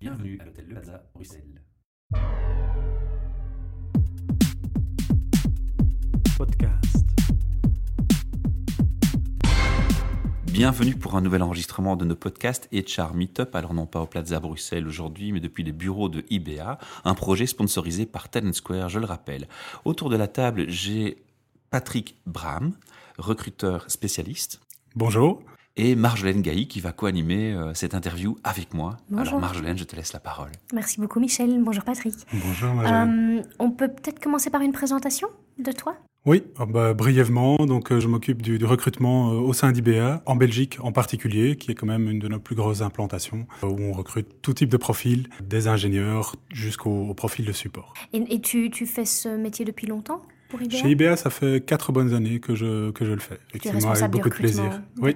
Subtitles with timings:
[0.00, 1.60] Bienvenue à l'hôtel Le Plaza, Bruxelles.
[6.38, 7.06] Podcast.
[10.46, 14.40] Bienvenue pour un nouvel enregistrement de nos podcasts HR Meetup, alors non pas au Plaza
[14.40, 19.00] Bruxelles aujourd'hui, mais depuis les bureaux de IBA, un projet sponsorisé par Talent Square, je
[19.00, 19.48] le rappelle.
[19.84, 21.22] Autour de la table, j'ai
[21.68, 22.72] Patrick Bram,
[23.18, 24.62] recruteur spécialiste.
[24.96, 25.42] Bonjour.
[25.76, 28.96] Et Marjolaine Gailly qui va co-animer euh, cette interview avec moi.
[29.08, 29.28] Bonjour.
[29.28, 30.50] Alors Marjolaine, je te laisse la parole.
[30.74, 31.62] Merci beaucoup Michel.
[31.62, 32.14] Bonjour Patrick.
[32.32, 33.38] Bonjour, Marjolaine.
[33.38, 35.96] Euh, on peut peut-être commencer par une présentation de toi?
[36.26, 37.56] Oui, ah bah, brièvement.
[37.56, 41.56] Donc, euh, je m'occupe du, du recrutement euh, au sein d'IBA, en Belgique en particulier,
[41.56, 44.52] qui est quand même une de nos plus grosses implantations, euh, où on recrute tout
[44.52, 47.94] type de profil, des ingénieurs jusqu'au au profil de support.
[48.12, 50.20] Et, et tu, tu fais ce métier depuis longtemps?
[50.50, 53.38] Pour Chez IBA, ça fait quatre bonnes années que je, que je le fais.
[53.54, 54.82] Effectivement, avec beaucoup de plaisir.
[54.98, 55.14] Oui.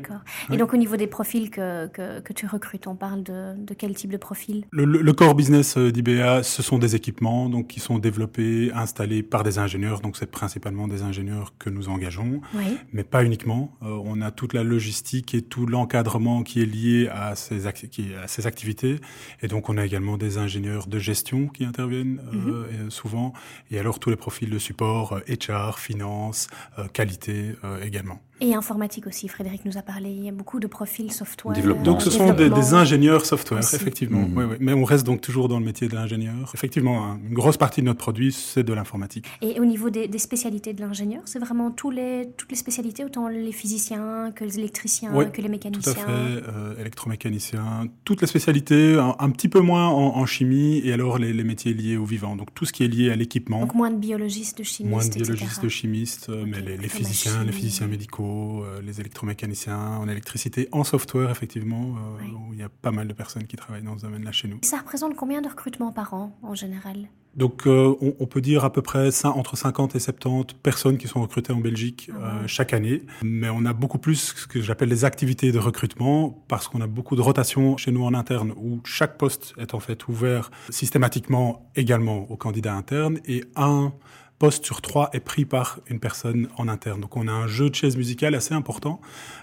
[0.53, 3.75] Et donc au niveau des profils que, que, que tu recrutes, on parle de, de
[3.75, 4.65] quel type de profil?
[4.71, 8.71] Le, le- le core business euh, d'IBA, ce sont des équipements donc qui sont développés,
[8.75, 10.01] installés par des ingénieurs.
[10.01, 12.41] Donc, c'est principalement des ingénieurs que nous engageons.
[12.55, 12.79] Oui.
[12.93, 13.77] mais pas uniquement.
[13.83, 18.15] Euh, on a toute la logistique et tout l'encadrement qui est lié à ces, qui-
[18.23, 18.97] à ces activités.
[19.43, 23.33] Et donc, on a également des ingénieurs de gestion qui interviennent euh, et, euh, souvent.
[23.71, 28.21] Et alors, tous les profils de support, HR, finance, euh, qualité euh, également.
[28.41, 30.11] Et informatique aussi, Frédéric nous a parlé.
[30.11, 31.55] Il y a beaucoup de profils software.
[31.55, 31.85] Développement.
[31.85, 33.77] Donc, ce sont des, ingénieurs software, Aussi.
[33.77, 34.21] effectivement.
[34.27, 34.37] Mhm.
[34.37, 34.57] Oui, oui.
[34.61, 36.51] Mais on reste donc toujours dans le métier de l'ingénieur.
[36.55, 39.27] Effectivement, une grosse partie de notre produit, c'est de l'informatique.
[39.41, 43.05] Et au niveau des, des spécialités de l'ingénieur, c'est vraiment tous les, toutes les spécialités,
[43.05, 45.95] autant les physiciens que les électriciens, Oui, que les Tout à mécaniciens.
[45.95, 50.93] fait, euh, électromécanicien, toutes les spécialités, un, un petit peu moins en, en chimie, et
[50.93, 52.35] alors les, les métiers liés au vivant.
[52.37, 55.03] Donc tout ce qui est lié à l'équipement, Donc moins de biologistes, de chimistes, moins
[55.03, 55.23] de etc.
[55.23, 60.69] biologistes, de chimistes, euh, mais les, physiciens, les physiciens médicaux, euh, les électromécaniciens, en électricité,
[60.73, 63.97] en software effectivement, euh, où il y a pas mal de personnes qui travaillent dans
[63.97, 64.59] ce domaine-là chez nous.
[64.63, 67.09] Ça représente combien de recrutements par an en général?
[67.37, 71.09] Donc euh, on, on peut dire à peu près entre 50 et 70 personnes qui
[71.09, 73.03] sont recrutées en Belgique Ah euh, chaque année.
[73.23, 76.87] Mais on a beaucoup plus ce que j'appelle les activités de recrutement parce qu'on a
[76.87, 81.71] beaucoup de rotation chez nous en interne où chaque poste est en fait ouvert systématiquement
[81.75, 83.93] également aux candidats internes et un
[84.39, 87.01] poste sur trois est pris par une personne en interne.
[87.01, 89.01] Donc on a un jeu de chaise musicale assez important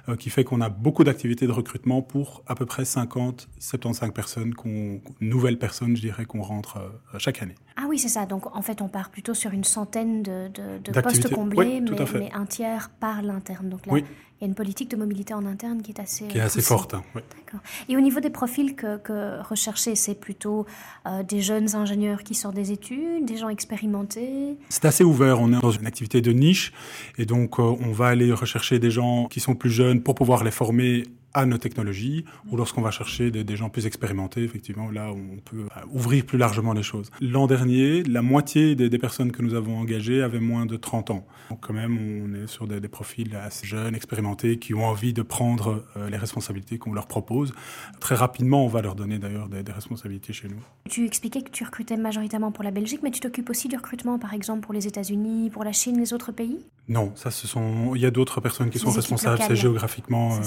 [0.09, 4.11] euh, qui fait qu'on a beaucoup d'activités de recrutement pour à peu près 50, 75
[4.11, 7.55] personnes, qu'on, nouvelles personnes, je dirais, qu'on rentre euh, chaque année.
[7.77, 8.25] Ah oui, c'est ça.
[8.25, 11.23] Donc en fait, on part plutôt sur une centaine de, de- de D'activités.
[11.29, 13.69] postes comblés, Oui, mais, un tiers par l'interne.
[13.69, 14.03] Donc là, Oui.
[14.39, 16.61] il y a une politique de mobilité en interne qui est assez qui est assez
[16.61, 16.93] forte.
[16.93, 17.21] hein, oui.
[17.37, 17.61] D'accord.
[17.89, 20.65] Et au niveau des profils que, que recherchez, c'est plutôt
[21.07, 24.57] euh, des jeunes ingénieurs qui sortent des études, des gens expérimentés?
[24.69, 26.71] C'est assez ouvert, on est dans une activité de niche
[27.17, 30.43] et donc euh, on va aller rechercher des gens qui sont plus jeunes pour pouvoir
[30.43, 34.89] les former à nos technologies ou lorsqu'on va chercher des, des gens plus expérimentés, effectivement,
[34.91, 37.09] là on peut euh, ouvrir plus largement les choses.
[37.21, 41.11] L'an dernier, la moitié des, des personnes que nous avons engagées avaient moins de 30
[41.11, 41.25] ans.
[41.49, 45.13] Donc quand même, on est sur des, des profils assez jeunes, expérimentés, qui ont envie
[45.13, 47.53] de prendre euh, les responsabilités qu'on leur propose.
[47.99, 50.59] Très rapidement, on va leur donner d'ailleurs des- responsabilités chez nous.
[50.89, 54.19] Tu expliquais que tu recrutais majoritairement pour la Belgique, mais tu t'occupes aussi du recrutement,
[54.19, 56.59] par exemple, pour les États-Unis, pour la Chine, les autres pays?
[56.89, 57.95] Non, ça, ce sont.
[57.95, 60.37] Il y a d'autres personnes qui sont responsables, c'est géographiquement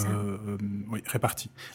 [0.91, 1.01] Oui.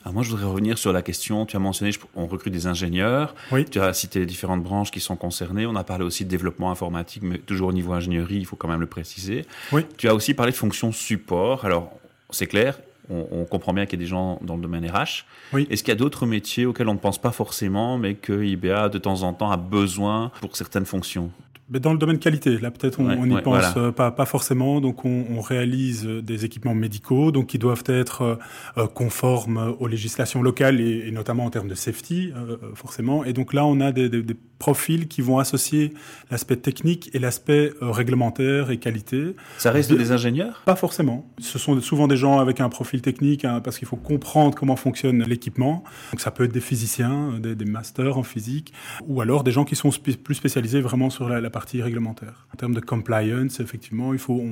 [0.03, 1.45] Alors moi, je voudrais revenir sur la question.
[1.45, 3.35] Tu as mentionné, on recrute des ingénieurs.
[3.51, 3.65] Oui.
[3.65, 5.65] Tu as cité les différentes branches qui sont concernées.
[5.65, 8.67] On a parlé aussi de développement informatique, mais toujours au niveau ingénierie, il faut quand
[8.67, 9.45] même le préciser.
[9.71, 9.85] Oui.
[9.97, 11.65] Tu as aussi parlé de fonction support.
[11.65, 11.91] Alors,
[12.29, 15.25] c'est clair, on, on comprend bien qu'il y a des gens dans le domaine RH.
[15.53, 15.67] Oui.
[15.69, 18.89] Est-ce qu'il y a d'autres métiers auxquels on ne pense pas forcément, mais que IBA,
[18.89, 21.31] de temps en temps, a besoin pour certaines fonctions?
[21.71, 23.73] Mais dans le domaine qualité, là peut-être on Ouais, n'y ouais, pense voilà.
[23.77, 24.81] euh, pas, pas forcément.
[24.81, 28.39] Donc on, on réalise euh, des équipements médicaux, donc qui doivent être
[28.77, 33.23] euh, conformes aux législations locales et, et notamment en termes de safety, euh, forcément.
[33.23, 35.93] Et donc là on a des, des- des profils qui vont associer
[36.29, 39.35] l'aspect technique et l'aspect euh, réglementaire et qualité.
[39.57, 40.63] Ça reste De- des ingénieurs?
[40.65, 41.25] Pas forcément.
[41.39, 44.75] Ce sont souvent des gens avec un profil technique hein, parce qu'il faut comprendre comment
[44.75, 45.83] fonctionne l'équipement.
[46.11, 48.73] Donc ça peut être des physiciens, des, des masters en physique,
[49.07, 51.49] ou alors des gens qui sont spé- plus spécialisés vraiment sur la, la
[51.81, 52.47] réglementaire.
[52.53, 54.43] En termes de compliance, effectivement, il faut,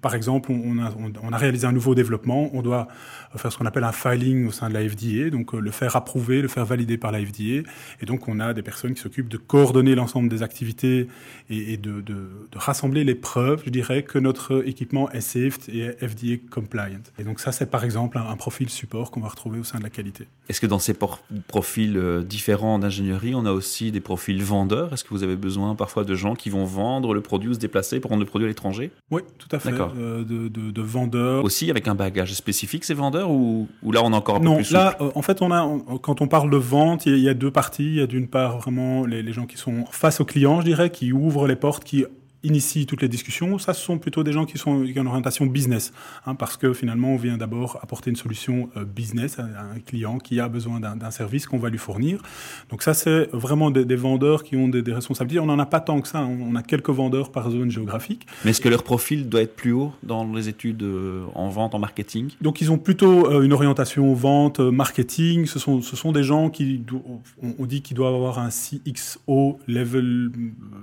[0.00, 2.88] par exemple, on a, réalisé un nouveau développement, on doit
[3.36, 5.96] faire ce qu'on appelle un filing au sein de la FDA, donc euh, le faire
[5.96, 7.68] approuver, le faire valider par la FDA,
[8.00, 11.08] et donc on a des personnes qui s'occupent de coordonner l'ensemble des activités
[11.50, 12.02] et, de,
[12.54, 17.00] rassembler les preuves, je dirais, que notre équipement est safe et FDA compliant.
[17.18, 19.82] Et donc ça, c'est par exemple un, profil support qu'on va retrouver au sein de
[19.82, 20.26] la qualité.
[20.48, 20.94] Est-ce que dans ces
[21.48, 24.92] profils euh, différents d'ingénierie, on a aussi des profils vendeurs?
[24.92, 27.54] Est-ce que vous avez besoin parfois de gens qui vont vont vendre le produit ou
[27.54, 28.90] se déplacer pour vendre le produit à l'étranger?
[29.10, 29.70] Oui, tout à fait.
[29.70, 29.92] D'accord.
[29.94, 31.44] de, de, de vendeurs.
[31.44, 34.44] Aussi avec un bagage spécifique, ces vendeurs, ou, ou là on a encore un peu
[34.44, 37.12] Non, plus là, euh, en fait, on a, on- quand on parle de vente, il
[37.12, 37.84] y a- il y a deux parties.
[37.86, 40.66] Il y a d'une part vraiment les, les gens qui sont face aux clients, je
[40.66, 42.04] dirais, qui ouvrent les portes, qui
[42.42, 43.58] initient toutes les discussions.
[43.58, 45.92] Ça, ce sont plutôt des gens qui sont qui ont une orientation business,
[46.26, 50.18] hein, parce que finalement, on vient d'abord apporter une solution euh, business à, un client
[50.18, 52.20] qui a besoin d'un service qu'on va lui fournir.
[52.70, 55.40] Donc ça, c'est vraiment des, des vendeurs qui ont des, des responsabilités.
[55.40, 56.18] On n'en a pas tant que ça.
[56.18, 56.36] hein.
[56.40, 58.26] On a quelques vendeurs par zone géographique.
[58.44, 61.74] Mais est-ce que leur profil doit être plus haut dans les études euh, en vente,
[61.74, 62.30] en marketing?
[62.40, 65.46] Donc ils ont plutôt euh, une orientation vente, marketing.
[65.46, 66.82] Ce sont, ce sont des gens qui,
[67.42, 70.30] on, dit qu'ils doivent avoir un CXO level,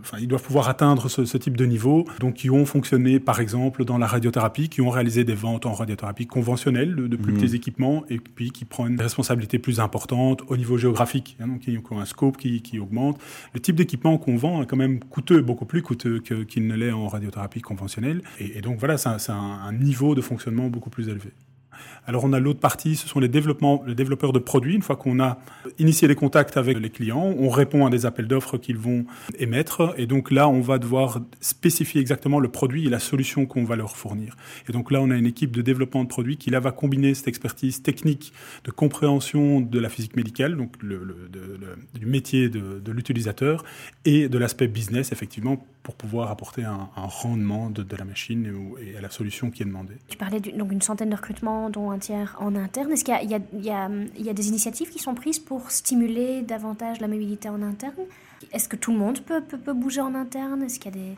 [0.02, 2.06] enfin ils doivent pouvoir atteindre ce, ce type de niveau.
[2.20, 5.74] Donc qui ont fonctionné par exemple dans la radiothérapie, qui ont réalisé des ventes en
[5.74, 7.40] radiothérapie conventionnelle de, de plus Mhm.
[7.42, 11.36] petits équipements et puis qui prennent des responsabilités plus importantes au niveau géographique.
[11.40, 13.20] hein, donc qui ont un scope qui, qui augmente.
[13.54, 16.92] Le type d'équipement qu'on vend est quand même coûteux, beaucoup plus coûteux qu'il ne l'est
[16.92, 18.22] en radiothérapie conventionnelle.
[18.40, 19.36] Et, et donc voilà, c'est un, c'est un-
[19.70, 21.30] un niveau de fonctionnement beaucoup plus élevé.
[22.06, 24.76] Alors on a l'autre partie, ce sont les, développements, les développeurs de produits.
[24.76, 25.38] Une fois qu'on a
[25.80, 29.06] initié les contacts avec les clients, on répond à des appels d'offres qu'ils vont
[29.38, 29.94] émettre.
[29.98, 33.76] Et donc là, on va devoir spécifier exactement le produit et la solution qu'on va
[33.76, 34.36] leur fournir.
[34.68, 37.14] Et donc là, on a une équipe de développement de produits qui là va combiner
[37.14, 38.34] cette expertise technique
[38.64, 43.64] de compréhension de la physique médicale, donc du métier de, l'utilisateur,
[44.06, 48.98] et de l'aspect business, effectivement, pour pouvoir apporter un, rendement de, la machine et, et
[48.98, 49.96] à la solution qui est demandée.
[50.08, 52.92] Tu parlais d'une centaine de recrutements, un tiers en interne.
[52.92, 57.50] Est-ce qu'il y y a des initiatives qui sont prises pour stimuler davantage la mobilité
[57.50, 58.06] en interne?
[58.52, 60.64] Est-ce que tout le monde peut, peut, peut bouger en interne?
[60.64, 61.16] Est-ce qu'il y a des,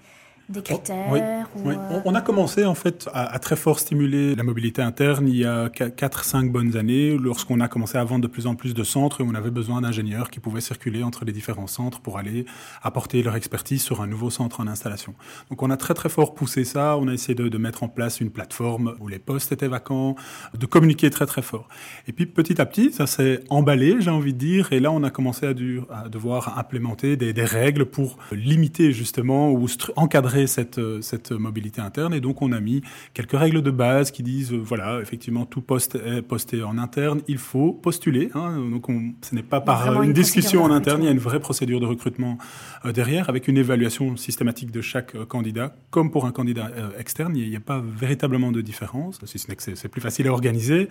[0.50, 1.19] des critères oui,
[1.56, 4.81] ou, Oui, euh, on, a commencé en fait à, à très fort stimuler la mobilité
[4.81, 8.56] interne il y a 4-5 bonnes années, lorsqu'on a commencé à vendre de plus en
[8.56, 12.00] plus de centres et on avait besoin d'ingénieurs qui pouvaient circuler entre les différents centres
[12.00, 12.45] pour aller
[12.83, 15.15] apporter leur expertise sur un nouveau centre en installation.
[15.50, 17.88] Donc on a très très fort poussé ça, on a essayé de, de mettre en
[17.88, 20.15] place une plateforme où les postes étaient vacants,
[20.57, 21.68] de communiquer très très fort.
[22.07, 25.03] Et puis petit à petit, ça s'est emballé, j'ai envie de dire, et là on
[25.03, 29.91] a commencé à, du- à devoir implémenter des, des règles pour limiter justement ou stru-
[30.35, 32.13] encadrer cette, euh, cette mobilité interne.
[32.13, 32.81] Et donc on a mis
[33.13, 37.21] quelques règles de base qui disent, euh, voilà, effectivement tout poste est posté en interne,
[37.27, 38.29] il faut postuler.
[38.35, 38.59] hein.
[38.71, 41.17] donc on- ce n'est pas par une, une discussion en interne, il y a une
[41.19, 42.37] vraie procédure de recrutement
[42.85, 47.35] euh, derrière avec une évaluation systématique de chaque euh, candidat, comme pour un candidat externe.
[47.35, 50.31] Il n'y a pas véritablement de différence, si ce n'est que c'est plus facile à
[50.31, 50.88] organiser.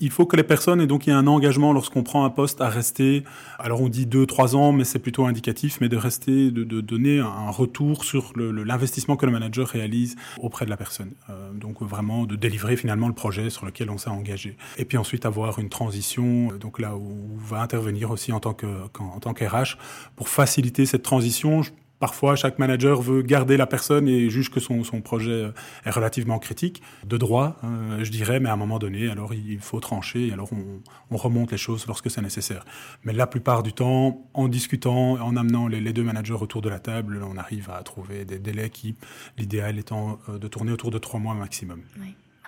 [0.00, 2.30] Il faut que les personnes, et donc il y a un engagement lorsqu'on prend un
[2.30, 3.22] poste à rester,
[3.60, 6.80] alors on dit deux, trois ans, mais c'est plutôt indicatif, mais de rester, de, de
[6.80, 11.12] donner un retour sur l'investissement que le manager réalise auprès de la personne.
[11.30, 14.56] Euh, donc vraiment de délivrer finalement le projet sur lequel on s'est engagé.
[14.78, 18.40] Et puis ensuite avoir une transition, euh, donc là où on va intervenir aussi en
[18.40, 18.66] tant que,
[18.98, 19.78] en tant qu'RH
[20.16, 21.62] pour faciliter cette transition.
[21.98, 25.50] Parfois, chaque manager veut garder la personne et juge que son, projet euh,
[25.84, 29.58] est relativement critique, de droit, euh, je dirais, mais à un moment donné, alors il
[29.58, 30.80] faut trancher et alors on,
[31.10, 32.64] on remonte les choses lorsque c'est nécessaire.
[33.02, 36.78] Mais la plupart du temps, en discutant, en amenant les, deux managers autour de la
[36.78, 38.94] table, on arrive à trouver des délais qui,
[39.36, 41.80] l'idéal étant euh, de tourner autour de trois mois maximum.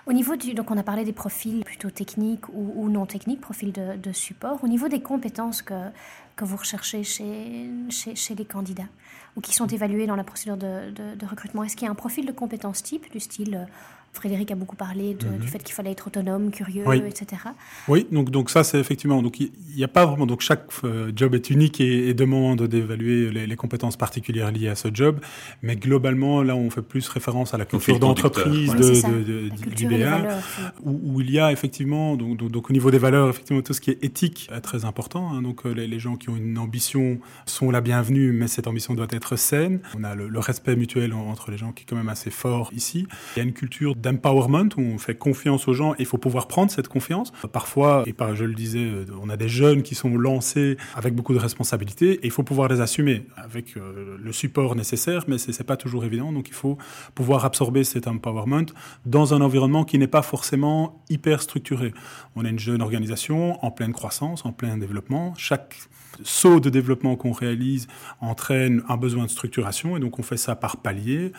[0.07, 4.11] Au niveau donc on a parlé des profils plutôt techniques ou, non techniques, profils de,
[4.13, 4.63] support.
[4.63, 5.89] Au niveau des compétences que,
[6.35, 8.89] que vous recherchez chez, chez, chez les candidats
[9.35, 12.25] ou qui sont évalués dans la procédure de, recrutement, est-ce qu'il y a un profil
[12.25, 13.65] de compétences type du style euh,
[14.13, 16.97] Frédéric a beaucoup parlé de- du fait qu'il fallait être autonome, curieux, Oui.
[17.07, 17.41] etc.
[17.87, 21.11] Oui, donc, donc ça c'est effectivement, donc il n'y a pas vraiment, donc chaque euh,
[21.15, 25.19] job est unique et, et demande d'évaluer les, les compétences particulières liées à ce job,
[25.61, 29.77] mais globalement là on fait plus référence à la culture d'entreprise de, valeurs.
[29.77, 30.71] finalement.
[30.83, 33.73] où, où il y a effectivement, donc, donc, donc au niveau des valeurs, effectivement, tout
[33.73, 35.31] ce qui est éthique est très important.
[35.33, 35.41] hein.
[35.41, 38.93] donc euh, les, les gens qui ont une ambition sont la bienvenue, mais cette ambition
[38.93, 39.79] doit être saine.
[39.97, 42.29] On a le, le respect mutuel en- entre les gens qui est quand même assez
[42.29, 43.07] fort ici.
[43.35, 46.17] Il y a une culture d'empowerment où on fait confiance aux gens et il faut
[46.17, 47.31] pouvoir prendre cette confiance.
[47.51, 48.91] Parfois, et je le disais,
[49.21, 52.67] on a des jeunes qui sont lancés avec beaucoup de responsabilités et il faut pouvoir
[52.69, 56.31] les assumer avec euh, le support nécessaire, mais c'est pas toujours évident.
[56.31, 56.77] Donc il faut
[57.15, 58.67] pouvoir absorber cet empowerment
[59.05, 61.93] dans un environnement qui n'est pas forcément hyper structuré.
[62.35, 65.33] On a une jeune organisation en pleine croissance, en plein développement.
[65.37, 65.75] Chaque
[66.23, 67.87] saut de développement qu'on réalise
[68.19, 71.31] entraîne un besoin de structuration et donc on fait ça par palier.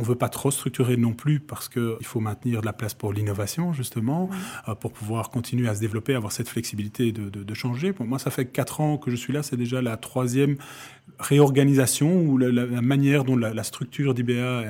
[0.00, 2.94] On veut pas trop structurer non plus parce que il faut maintenir de la place
[2.94, 4.30] pour l'innovation justement,
[4.68, 7.92] euh, pour pouvoir continuer à se développer, avoir cette flexibilité de, de, de changer.
[7.92, 10.56] Pour moi, ça fait quatre ans que je suis là, c'est déjà la troisième
[11.18, 14.62] réorganisation ou la, la- la manière dont la, la structure d'IBA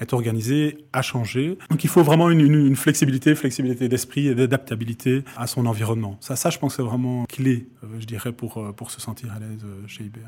[0.00, 1.58] est, organisée a changé.
[1.70, 6.16] Donc il faut vraiment une, une- une flexibilité, flexibilité d'esprit et d'adaptabilité à son environnement.
[6.20, 9.00] Ça, ça, je pense, que c'est vraiment clé, euh, je dirais, pour, euh, pour se
[9.00, 10.20] sentir à l'aise chez IBA.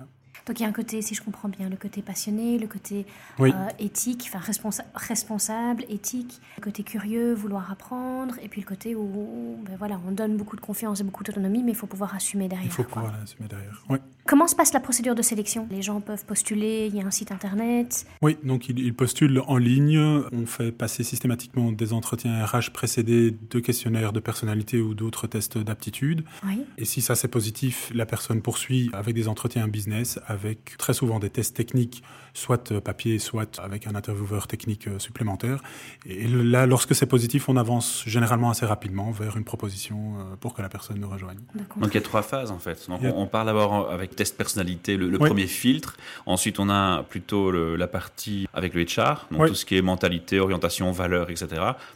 [0.47, 3.05] Donc il y a un côté, si je comprends bien, le côté passionné, le côté
[3.41, 3.51] Oui.
[3.53, 8.95] euh, éthique, enfin responsa- responsable, éthique, le côté curieux, vouloir apprendre, et puis le côté
[8.95, 12.15] où ben voilà, on donne beaucoup de confiance et beaucoup d'autonomie, mais il faut pouvoir
[12.15, 12.67] assumer derrière.
[12.67, 13.03] Il faut quoi.
[13.03, 13.83] pouvoir l'assumer derrière.
[13.91, 13.99] Oui.
[14.27, 15.69] Comment se passe la procédure de sélection?
[15.71, 18.07] Les gens peuvent postuler, il y a un site internet.
[18.23, 20.01] Oui, donc ils il postulent en ligne.
[20.33, 25.59] On fait passer systématiquement des entretiens RH précédés de questionnaires de personnalité ou d'autres tests
[25.59, 26.25] d'aptitude.
[26.45, 26.65] Oui.
[26.77, 31.21] Et si ça c'est positif, la personne poursuit avec des entretiens business, avec très souvent
[31.21, 32.03] des tests techniques,
[32.37, 35.63] soit euh, papier, soit avec un intervieweur technique euh, supplémentaire.
[36.07, 40.53] Et là, lorsque c'est positif, on avance généralement assez rapidement vers une proposition euh, pour
[40.55, 41.39] que la personne nous rejoigne.
[41.79, 42.87] Donc il y a trois phases en fait.
[42.89, 45.29] Donc a- on, part d'abord avec test personnalité, le, le Oui.
[45.29, 45.97] premier filtre.
[46.27, 49.49] Ensuite on a plutôt le- la partie avec le HR, donc Oui.
[49.49, 51.49] tout ce qui est mentalité, orientation, valeurs, etc.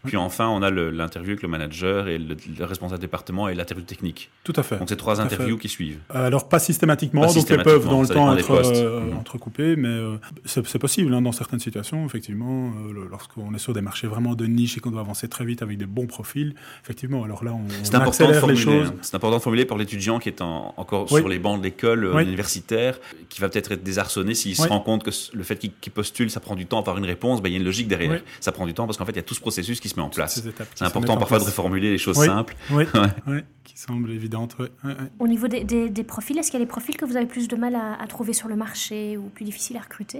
[0.07, 3.85] Puis enfin on a l'interview avec le manager et le, le responsable département et l'interview
[3.85, 4.31] technique.
[4.45, 4.79] Tout à fait.
[4.79, 5.99] Donc c'est trois interviews qui suivent.
[6.09, 10.17] Alors pas systématiquement, Pas donc elles peuvent dans le temps être euh, entrecoupées, mais euh,
[10.45, 14.47] c'est possible hein, dans certaines situations, effectivement, euh, lorsqu'on est sur des marchés vraiment de
[14.47, 17.63] niche et qu'on doit avancer très vite avec des bons profils, effectivement, alors là on,
[17.83, 18.85] C'est on important de accélère les formuler.
[18.85, 18.93] choses.
[18.95, 18.99] hein.
[19.03, 21.21] C'est important de formuler pour l'étudiant qui est en- encore Oui.
[21.21, 22.23] sur les bancs de l'école euh, Oui.
[22.25, 26.31] universitaire, qui va peut-être être désarçonné s'il se rend compte que le fait qu'il postule,
[26.31, 27.43] ça prend du temps à avoir une réponse.
[27.43, 28.13] Ben, il y a une logique derrière.
[28.13, 28.19] Oui.
[28.41, 29.97] Ça prend du temps parce qu'en fait, il y a tout ce processus qui se
[29.97, 30.43] met en place.
[30.75, 32.27] C'est important parfois de reformuler les choses Oui.
[32.27, 32.57] simples.
[32.71, 33.09] Oui, Ouais.
[33.27, 34.57] oui, qui semble évidente.
[34.59, 34.97] ouais, ouais, ouais.
[35.19, 37.27] Au niveau des, des- des profils, est-ce qu'il y a des profils que vous avez
[37.27, 40.20] plus de mal à, à trouver sur le marché ou plus difficiles à recruter?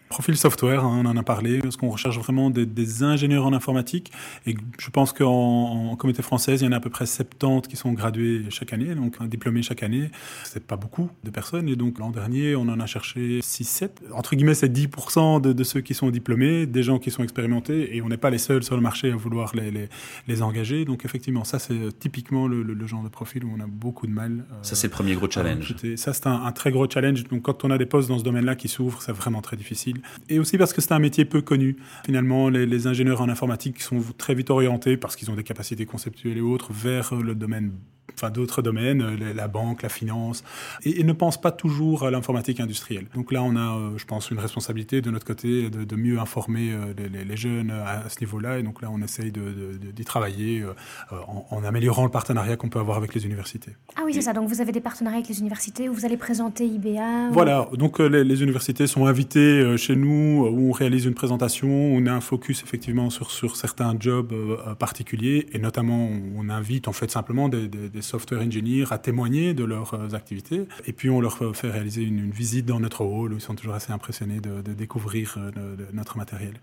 [0.11, 3.53] Profil software, hein, on en a parlé, parce qu'on recherche vraiment des, des ingénieurs en
[3.53, 4.11] informatique.
[4.45, 7.67] Et je pense qu'en en communauté française, il y en a à peu près 70
[7.69, 10.11] qui sont gradués chaque année, donc un diplômé chaque année.
[10.43, 11.69] C'est pas beaucoup de personnes.
[11.69, 13.89] Et donc l'an dernier, on en a cherché 6-7.
[14.13, 17.95] Entre guillemets, c'est 10% de, de ceux qui sont diplômés, des gens qui sont expérimentés.
[17.95, 19.87] Et on n'est pas les seuls sur le marché à vouloir les, les,
[20.27, 20.83] les engager.
[20.83, 24.07] Donc effectivement, ça, c'est typiquement le, le- le genre de profil où on a beaucoup
[24.07, 24.43] de mal.
[24.51, 25.73] euh, Ça, c'est le premier gros challenge.
[25.95, 27.23] Ça, c'est un, un très gros challenge.
[27.29, 30.00] Donc, quand on a des postes dans ce domaine-là qui s'ouvrent, c'est vraiment très difficile.
[30.29, 31.77] Et aussi parce que c'est un métier peu connu.
[32.05, 35.85] Finalement, les, les ingénieurs en informatique sont très vite orientés, parce qu'ils ont des capacités
[35.85, 37.71] conceptuelles et autres, vers le domaine
[38.15, 40.43] enfin d'autres domaines, euh, la- banque, la finance,
[40.83, 43.07] et, et ne pensent pas toujours à l'informatique industrielle.
[43.15, 46.19] Donc là, on a, euh, je pense, une responsabilité de notre côté de, de mieux
[46.19, 48.59] informer euh, les, les- les jeunes à, ce niveau-là.
[48.59, 50.63] Et donc là, on essaye de- de- de- d'y travailler
[51.11, 53.71] en, en améliorant le partenariat qu'on peut avoir avec les universités.
[53.97, 54.33] Ah oui, c'est ça.
[54.33, 57.29] Donc vous avez des partenariats avec les universités où vous allez présenter IBA.
[57.29, 61.67] ou- Voilà, donc les, les universités sont invitées chez nous où on réalise une présentation,
[61.69, 64.33] on a un focus effectivement sur, sur certains jobs
[64.79, 69.53] particuliers et notamment on, on invite en fait simplement des, des- software engineers à témoigner
[69.53, 73.33] de leurs euh, activités et puis on leur fait réaliser une, visite dans notre hall
[73.33, 76.53] où ils sont toujours assez impressionnés de, découvrir euh, notre matériel.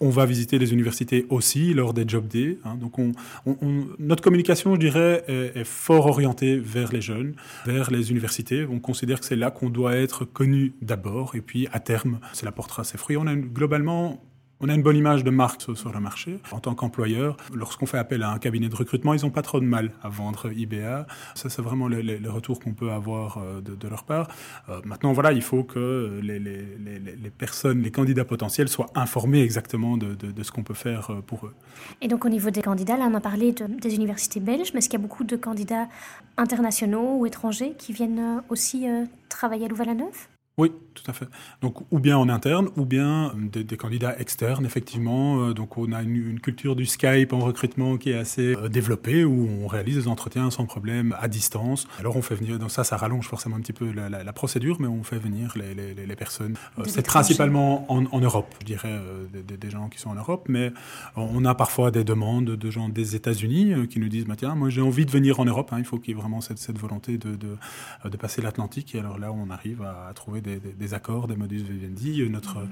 [0.00, 3.12] On va visiter les universités aussi lors des job days, hein, donc on,
[3.46, 7.34] on- on- notre communication, je dirais, est, est fort orientée vers les jeunes,
[7.66, 8.66] vers les universités.
[8.68, 12.50] On considère que c'est là qu'on doit être connu d'abord, et puis à terme, cela
[12.52, 13.16] portera ses fruits.
[13.16, 14.22] On a globalement
[14.62, 16.38] on a une bonne image de marque sur, le marché.
[16.52, 19.58] En tant qu'employeur, lorsqu'on fait appel à un cabinet de recrutement, ils n'ont pas trop
[19.60, 21.06] de mal à vendre IBA.
[21.34, 24.28] Ça, c'est vraiment le, le- le retour qu'on peut avoir euh, de, leur part.
[24.68, 28.90] Euh, maintenant, voilà, il faut que les, les- les- les personnes, les candidats potentiels soient
[28.94, 31.54] informés exactement de, ce qu'on peut faire euh, pour eux.
[32.00, 34.78] Et donc au niveau des candidats, là on a parlé de- des universités belges, mais
[34.78, 35.88] est-ce qu'il y a beaucoup de candidats
[36.36, 38.86] internationaux ou étrangers qui viennent aussi
[39.28, 40.28] travailler à Louvain-la-Neuve?
[40.58, 41.24] Oui, tout à fait.
[41.62, 45.40] Donc, ou bien en interne, ou bien euh, des, des candidats externes, effectivement.
[45.48, 48.68] Euh, Donc, on a une, une culture du Skype en recrutement qui est assez euh,
[48.68, 51.88] développée, où on réalise des entretiens sans problème à distance.
[51.98, 54.32] Alors, on fait venir, donc ça, ça rallonge forcément un petit peu la, la- la
[54.34, 56.54] procédure, mais on fait venir les, les- les- les personnes.
[56.84, 59.00] C'est principalement en, en Europe, je dirais,
[59.32, 60.70] des, gens qui sont en Europe, mais
[61.16, 64.68] on a parfois des demandes de gens des États-Unis qui nous disent, bah, tiens, moi
[64.68, 66.78] j'ai envie de venir en Europe, hein, il faut qu'il y ait vraiment cette, cette
[66.78, 67.56] volonté de, de,
[68.04, 68.94] de passer l'Atlantique.
[68.94, 72.22] Et alors là, on arrive à, à trouver des, des- des accords, des modus vivendi.
[72.22, 72.66] Euh, Notre, euh,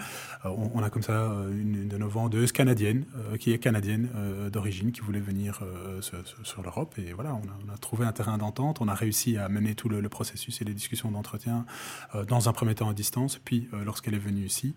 [0.45, 3.05] on, on a comme ça euh, une, une de nos vendeuses canadiennes,
[3.39, 4.09] qui est canadienne
[4.53, 5.61] d'origine, qui voulait venir
[6.01, 6.95] sur, l'Europe.
[6.99, 8.81] Et voilà, on a, on a trouvé un terrain d'entente.
[8.81, 11.65] On a réussi à mener tout le, le processus et les discussions d'entretien
[12.29, 14.75] dans un premier temps à distance, puis lorsqu'elle est venue ici.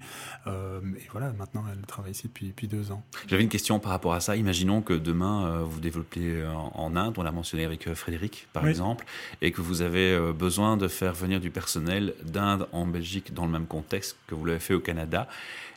[0.48, 3.04] Et voilà, maintenant, elle travaille ici depuis, depuis deux ans.
[3.28, 4.36] J'avais une question par rapport à ça.
[4.36, 8.70] Imaginons que demain, vous développez en en Inde, on l'a mentionné avec Frédéric, par Oui.
[8.70, 9.06] exemple,
[9.42, 13.52] et que vous avez besoin de faire venir du personnel d'Inde en Belgique dans le
[13.52, 15.28] même contexte que vous l'avez fait au Canada.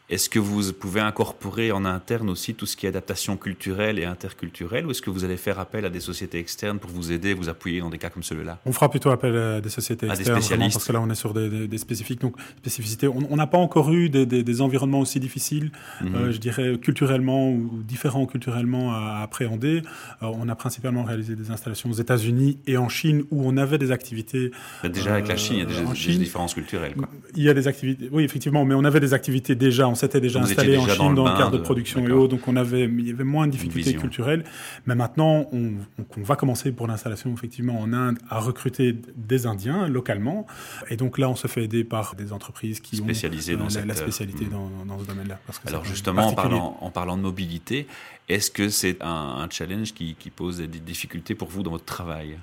[0.08, 4.04] Est-ce que vous pouvez incorporer en interne aussi tout ce qui est adaptation culturelle et
[4.04, 7.34] interculturelle ou est-ce que vous allez faire appel à des sociétés externes pour vous aider,
[7.34, 10.70] vous appuyer dans des cas comme celui-là On fera plutôt appel à des sociétés externes,
[10.70, 13.08] parce que là on est sur des, spécifiques, donc spécificités.
[13.08, 16.14] On n'a pas encore eu des, environnements aussi difficiles, mhm.
[16.14, 19.82] euh, je dirais culturellement ou différents culturellement à, appréhender.
[20.22, 23.78] Euh, on a principalement réalisé des installations aux États-Unis et en Chine où on avait
[23.78, 24.52] des activités.
[24.84, 26.94] déjà avec la Chine, il y a déjà des différences culturelles.
[26.94, 27.08] Quoi.
[27.34, 30.40] Il y a des activités, oui effectivement, mais on avait des activités déjà s'était déjà
[30.40, 33.10] installé en Chine dans le, cadre de, production et autres, donc on avait, il y
[33.10, 34.44] avait moins de difficultés culturelles.
[34.86, 39.88] Mais maintenant, on, on, va commencer pour l'installation effectivement en Inde à recruter des Indiens
[39.88, 40.46] localement.
[40.88, 43.94] Et donc là, on se fait aider par des entreprises qui ont euh, dans la,
[43.94, 44.50] spécialité hmm.
[44.50, 45.38] dans, dans, ce domaine-là.
[45.66, 47.86] Alors justement, en parlant, en parlant de mobilité,
[48.28, 51.84] est-ce que c'est un, un, challenge qui, qui pose des difficultés pour vous dans votre
[51.84, 52.38] travail?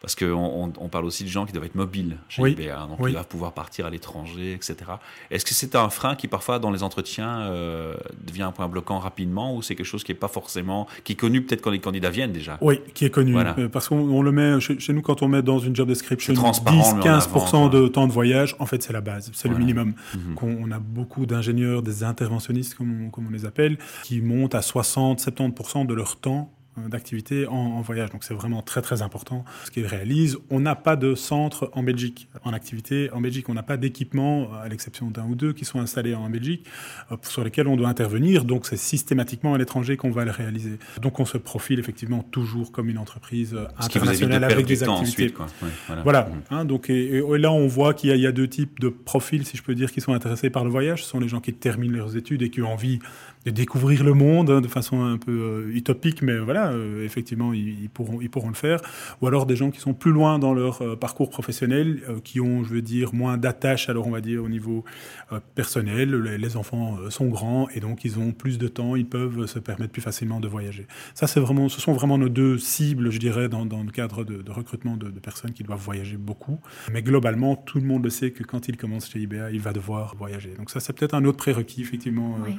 [0.00, 2.52] Parce qu'on on parle aussi de gens qui doivent être mobiles chez oui.
[2.52, 4.76] IBA, donc ils doivent pouvoir partir à l'étranger, etc.
[5.30, 7.94] Est-ce que c'est un frein qui parfois dans les entretiens euh,
[8.26, 11.16] devient un point bloquant rapidement ou c'est quelque chose qui est pas forcément, qui est
[11.16, 12.56] connu peut-être quand les candidats viennent déjà?
[12.62, 13.36] Oui, qui est connu.
[13.36, 17.70] Euh, parce qu'on le met, chez, nous quand on met dans une job description 10-15%
[17.70, 19.94] de temps de voyage, en fait c'est la base, c'est le minimum.
[20.14, 20.36] Mhm.
[20.62, 25.86] On a beaucoup d'ingénieurs, des interventionnistes comme comme on les appelle, qui montent à 60-70%
[25.86, 28.10] de leur temps d'activité en, voyage.
[28.10, 30.38] Donc c'est vraiment très très important ce qu'ils réalisent.
[30.50, 33.10] On n'a pas de centre en Belgique en activité.
[33.12, 36.28] En Belgique, on n'a pas d'équipement, à l'exception d'un ou deux qui sont installés en
[36.30, 36.66] Belgique,
[37.10, 38.44] euh, sur lesquels on doit intervenir.
[38.44, 40.78] Donc c'est systématiquement à l'étranger qu'on va le réaliser.
[41.00, 45.34] Donc on se profile effectivement toujours comme une entreprise euh, internationale avec des activités.
[46.04, 46.22] voilà.
[46.22, 46.42] Mmh.
[46.50, 49.62] Hein, donc et, là on voit qu'il y, a deux types de profils, si je
[49.62, 51.04] peux dire, qui sont intéressés par le voyage.
[51.04, 53.00] Ce sont les gens qui terminent leurs études et qui ont envie
[53.46, 57.52] de découvrir le monde hein, de façon un peu euh, utopique, mais voilà, euh, effectivement,
[57.54, 58.80] ils, pourront, ils pourront le faire.
[59.20, 62.64] Ou alors des gens qui sont plus loin dans leur euh, parcours professionnel, qui ont,
[62.64, 64.84] je veux dire, moins d'attache, alors on va dire, au niveau
[65.54, 66.14] personnel.
[66.14, 69.92] Les, enfants sont grands et donc ils ont plus de temps, ils peuvent se permettre
[69.92, 70.88] plus facilement de voyager.
[71.14, 74.24] Ça, c'est vraiment, ce sont vraiment nos deux cibles, je dirais, dans, dans le cadre
[74.24, 76.58] de, de recrutement de, de, personnes qui doivent voyager beaucoup.
[76.92, 79.72] Mais globalement, tout le monde le sait que quand il commence chez IBA, il va
[79.72, 80.54] devoir voyager.
[80.58, 82.36] Donc ça, c'est peut-être un autre prérequis, effectivement.
[82.44, 82.56] Oui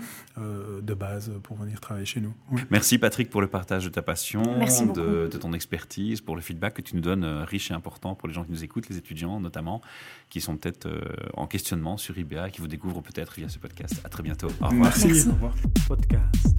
[0.82, 2.34] de base pour venir travailler chez nous.
[2.70, 6.82] Merci Patrick pour le partage de ta passion, de, ton expertise, pour le feedback que
[6.82, 9.40] tu nous donnes euh, riche et important pour les gens qui nous écoutent, les étudiants
[9.40, 9.82] notamment,
[10.30, 11.02] qui sont peut-être euh,
[11.34, 14.02] en questionnement sur IBA, qui vous découvrent peut-être via ce podcast.
[14.04, 14.48] À très bientôt.
[14.62, 14.74] Au revoir.
[14.74, 15.30] Merci.
[15.30, 15.56] Au revoir.
[15.88, 16.56] Podcast.